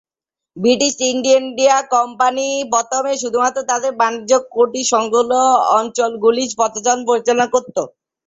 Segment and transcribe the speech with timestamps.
[0.57, 5.33] British East India company প্রথমে শুধুমাত্র তাদের বাণিজ্যকুঠি-সংলগ্ন
[5.77, 7.77] অঞ্চলগুলির প্রশাসন পরিচালনা করত।